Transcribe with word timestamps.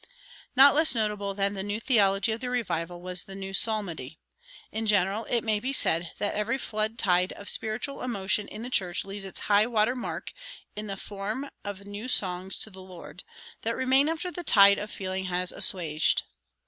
Not 0.55 0.73
less 0.73 0.95
notable 0.95 1.35
than 1.35 1.53
the 1.53 1.61
new 1.61 1.79
theology 1.79 2.31
of 2.31 2.39
the 2.39 2.49
revival 2.49 3.01
was 3.03 3.25
the 3.25 3.35
new 3.35 3.53
psalmody. 3.53 4.17
In 4.71 4.87
general 4.87 5.25
it 5.25 5.43
may 5.43 5.59
be 5.59 5.71
said 5.71 6.11
that 6.17 6.33
every 6.33 6.57
flood 6.57 6.97
tide 6.97 7.33
of 7.33 7.47
spiritual 7.47 8.01
emotion 8.01 8.47
in 8.47 8.63
the 8.63 8.71
church 8.71 9.05
leaves 9.05 9.25
its 9.25 9.41
high 9.41 9.67
water 9.67 9.95
mark 9.95 10.33
in 10.75 10.87
the 10.87 10.97
form 10.97 11.51
of 11.63 11.85
"new 11.85 12.07
songs 12.07 12.57
to 12.57 12.71
the 12.71 12.81
Lord" 12.81 13.23
that 13.61 13.75
remain 13.75 14.09
after 14.09 14.31
the 14.31 14.43
tide 14.43 14.79
of 14.79 14.89
feeling 14.89 15.25
has 15.25 15.51
assuaged. 15.51 16.23